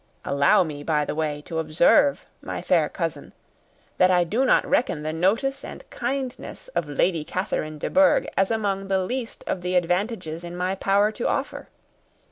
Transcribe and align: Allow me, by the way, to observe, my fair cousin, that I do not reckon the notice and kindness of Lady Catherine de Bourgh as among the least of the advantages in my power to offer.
Allow 0.25 0.63
me, 0.63 0.81
by 0.81 1.05
the 1.05 1.13
way, 1.13 1.43
to 1.45 1.59
observe, 1.59 2.25
my 2.41 2.63
fair 2.63 2.89
cousin, 2.89 3.33
that 3.99 4.09
I 4.09 4.23
do 4.23 4.43
not 4.45 4.65
reckon 4.65 5.03
the 5.03 5.13
notice 5.13 5.63
and 5.63 5.87
kindness 5.91 6.69
of 6.69 6.89
Lady 6.89 7.23
Catherine 7.23 7.77
de 7.77 7.87
Bourgh 7.87 8.27
as 8.35 8.49
among 8.49 8.87
the 8.87 9.03
least 9.05 9.43
of 9.45 9.61
the 9.61 9.75
advantages 9.75 10.43
in 10.43 10.57
my 10.57 10.73
power 10.73 11.11
to 11.11 11.27
offer. 11.27 11.67